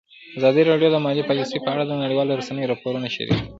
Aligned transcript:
ازادي 0.37 0.61
راډیو 0.69 0.89
د 0.93 0.97
مالي 1.05 1.23
پالیسي 1.29 1.57
په 1.61 1.69
اړه 1.73 1.83
د 1.85 1.93
نړیوالو 2.03 2.37
رسنیو 2.39 2.69
راپورونه 2.71 3.07
شریک 3.15 3.37
کړي. 3.39 3.43